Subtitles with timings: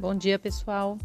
[0.00, 0.96] Bom dia, pessoal.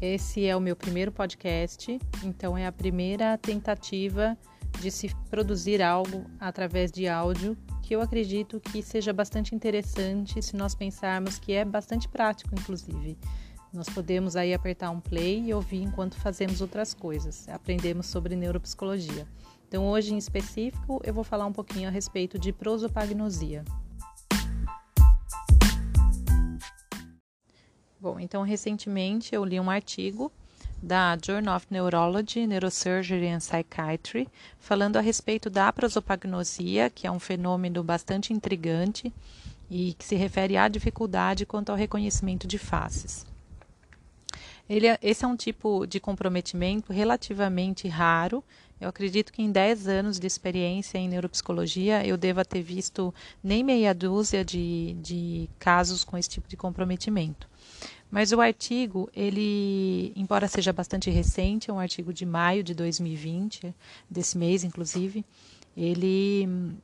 [0.00, 4.34] Esse é o meu primeiro podcast, então é a primeira tentativa
[4.80, 10.56] de se produzir algo através de áudio que eu acredito que seja bastante interessante se
[10.56, 13.18] nós pensarmos que é bastante prático, inclusive.
[13.74, 17.46] Nós podemos aí apertar um play e ouvir enquanto fazemos outras coisas.
[17.46, 19.28] Aprendemos sobre neuropsicologia.
[19.68, 23.66] Então, hoje em específico, eu vou falar um pouquinho a respeito de prosopagnosia.
[28.00, 30.32] Bom, então recentemente eu li um artigo
[30.82, 34.26] da Journal of Neurology, Neurosurgery and Psychiatry,
[34.58, 39.12] falando a respeito da prosopagnosia, que é um fenômeno bastante intrigante
[39.70, 43.26] e que se refere à dificuldade quanto ao reconhecimento de faces.
[44.66, 48.42] Ele, é, esse é um tipo de comprometimento relativamente raro.
[48.80, 53.12] Eu acredito que em 10 anos de experiência em neuropsicologia eu deva ter visto
[53.44, 57.49] nem meia dúzia de, de casos com esse tipo de comprometimento.
[58.10, 63.74] Mas o artigo, ele, embora seja bastante recente, é um artigo de maio de 2020,
[64.08, 65.24] desse mês inclusive,
[65.76, 66.74] ele hum,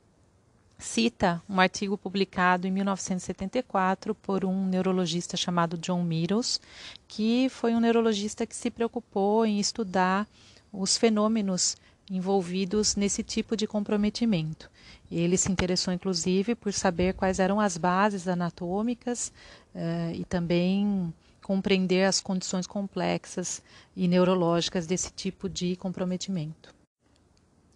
[0.79, 6.61] cita um artigo publicado em 1974 por um neurologista chamado John Meadows,
[7.07, 10.25] que foi um neurologista que se preocupou em estudar
[10.71, 11.75] os fenômenos
[12.09, 14.69] envolvidos nesse tipo de comprometimento.
[15.11, 19.31] Ele se interessou, inclusive, por saber quais eram as bases anatômicas
[19.73, 23.61] uh, e também compreender as condições complexas
[23.95, 26.76] e neurológicas desse tipo de comprometimento.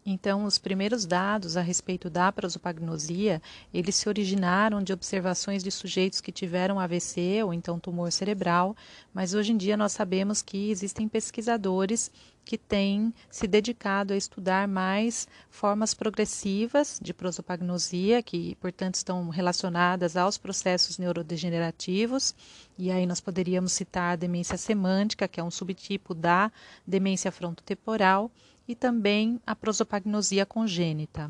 [0.06, 6.20] Então, os primeiros dados a respeito da prosopagnosia, eles se originaram de observações de sujeitos
[6.20, 8.76] que tiveram AVC ou então tumor cerebral,
[9.14, 12.12] mas hoje em dia nós sabemos que existem pesquisadores
[12.44, 20.18] que têm se dedicado a estudar mais formas progressivas de prosopagnosia, que, portanto, estão relacionadas
[20.18, 22.34] aos processos neurodegenerativos.
[22.78, 26.52] E aí nós poderíamos citar a demência semântica, que é um subtipo da
[26.86, 28.32] demência frontotemporal,
[28.72, 31.30] e também a prosopagnosia congênita.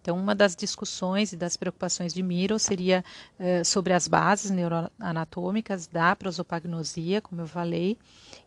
[0.00, 3.04] Então, uma das discussões e das preocupações de Miro seria
[3.38, 7.98] uh, sobre as bases neuroanatômicas da prosopagnosia, como eu falei,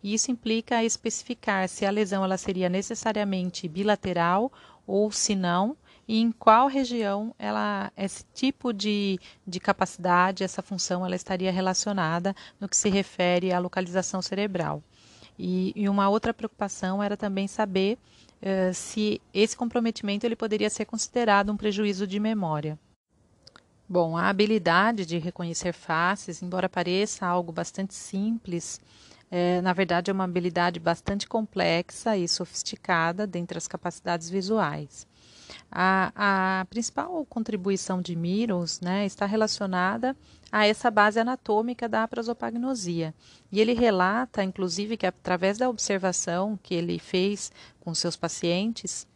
[0.02, 4.52] e isso implica especificar se a lesão ela seria necessariamente bilateral
[4.88, 5.76] ou se não,
[6.08, 12.34] e em qual região ela, esse tipo de, de capacidade, essa função, ela estaria relacionada
[12.59, 14.84] no que se refere à localização cerebral.
[15.38, 17.97] E, e uma outra preocupação era também saber
[18.41, 22.79] uh, se esse comprometimento ele poderia ser considerado um prejuízo de memória.
[23.88, 28.81] Bom, a habilidade de reconhecer faces, embora pareça algo bastante simples,
[29.29, 35.07] é, na verdade é uma habilidade bastante complexa e sofisticada dentre as capacidades visuais.
[35.72, 40.16] A, a principal contribuição de Miros né, está relacionada
[40.51, 43.13] a essa base anatômica da prosopagnosia.
[43.51, 49.07] E ele relata, inclusive, que através da observação que ele fez com seus pacientes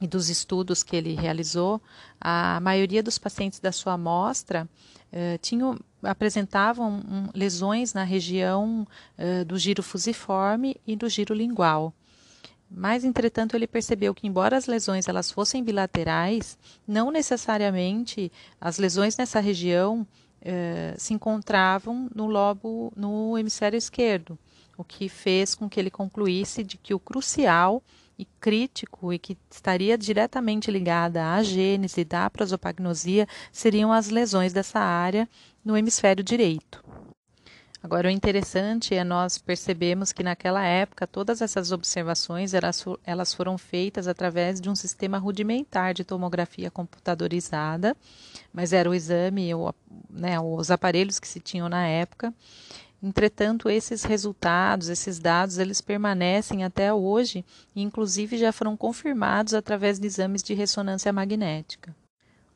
[0.00, 1.80] e dos estudos que ele realizou,
[2.20, 4.68] a maioria dos pacientes da sua amostra
[5.10, 11.92] eh, tinham, apresentavam um, lesões na região eh, do giro fusiforme e do giro lingual.
[12.70, 18.30] Mas, entretanto, ele percebeu que, embora as lesões elas fossem bilaterais, não necessariamente
[18.60, 20.06] as lesões nessa região
[20.42, 24.38] eh, se encontravam no lobo, no hemisfério esquerdo,
[24.76, 27.82] o que fez com que ele concluísse de que o crucial
[28.18, 34.80] e crítico e que estaria diretamente ligada à gênese da prosopagnosia seriam as lesões dessa
[34.80, 35.28] área
[35.64, 36.87] no hemisfério direito.
[37.80, 43.56] Agora, o interessante é nós percebemos que naquela época todas essas observações elas, elas foram
[43.56, 47.96] feitas através de um sistema rudimentar de tomografia computadorizada,
[48.52, 49.72] mas era o exame, o,
[50.10, 52.34] né, os aparelhos que se tinham na época.
[53.00, 57.44] Entretanto, esses resultados, esses dados, eles permanecem até hoje
[57.76, 61.94] e, inclusive, já foram confirmados através de exames de ressonância magnética.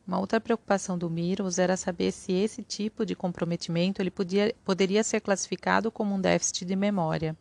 [0.06, 5.04] Uma outra preocupação do Miros era saber se esse tipo de comprometimento ele podia, poderia
[5.04, 7.37] ser classificado como um déficit de memória.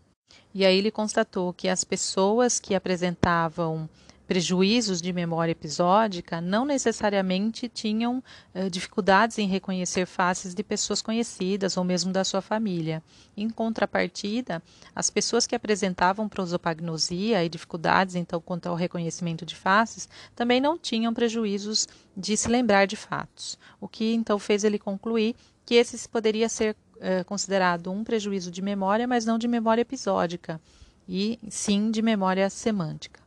[0.54, 3.90] E aí ele constatou que as pessoas que apresentavam
[4.32, 8.24] prejuízos de memória episódica não necessariamente tinham
[8.56, 13.04] uh, dificuldades em reconhecer faces de pessoas conhecidas ou mesmo da sua família.
[13.36, 14.64] Em contrapartida,
[14.96, 20.78] as pessoas que apresentavam prosopagnosia e dificuldades então quanto ao reconhecimento de faces também não
[20.78, 21.86] tinham prejuízos
[22.16, 25.36] de se lembrar de fatos, o que então fez ele concluir
[25.66, 30.58] que esse poderia ser uh, considerado um prejuízo de memória, mas não de memória episódica,
[31.06, 33.21] e sim de memória semântica.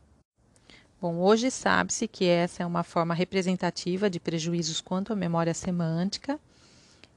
[1.01, 6.39] Bom, hoje sabe-se que essa é uma forma representativa de prejuízos quanto à memória semântica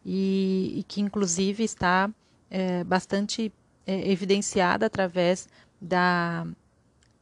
[0.04, 2.10] e, e que, inclusive, está
[2.50, 3.52] é, bastante
[3.86, 5.48] é, evidenciada através
[5.80, 6.46] da,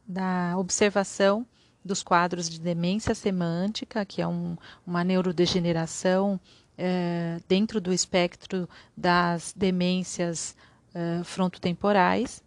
[0.05, 1.45] da observação
[1.85, 6.39] dos quadros de demência semântica, que é um, uma neurodegeneração
[6.75, 10.55] é, dentro do espectro das demências
[10.93, 12.43] é, frontotemporais,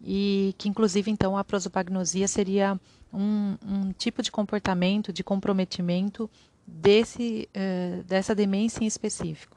[0.00, 2.80] e que inclusive então a prosopagnosia seria
[3.12, 6.30] um, um tipo de comportamento, de comprometimento
[6.66, 9.56] desse, é, dessa demência em específico.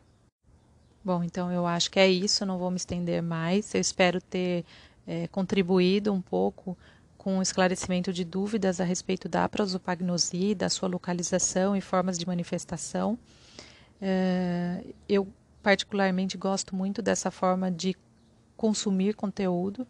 [1.03, 3.73] Bom, então eu acho que é isso, não vou me estender mais.
[3.73, 4.63] Eu espero ter
[5.05, 6.77] é, contribuído um pouco
[7.17, 12.25] com o esclarecimento de dúvidas a respeito da prosopagnosia, da sua localização e formas de
[12.25, 13.17] manifestação.
[14.01, 15.27] É, eu,
[15.61, 17.95] particularmente, gosto muito dessa forma de
[18.55, 19.87] consumir conteúdo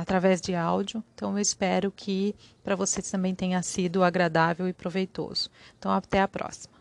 [0.00, 5.50] através de áudio, então eu espero que para vocês também tenha sido agradável e proveitoso.
[5.78, 6.73] Então, até a próxima.